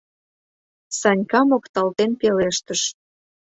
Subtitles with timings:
[0.99, 2.81] —Санька мокталтен пелештыш.